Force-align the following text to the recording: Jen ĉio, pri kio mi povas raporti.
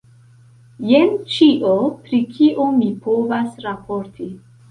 Jen 0.91 1.11
ĉio, 1.33 1.75
pri 2.07 2.21
kio 2.37 2.67
mi 2.79 2.89
povas 3.09 3.61
raporti. 3.67 4.31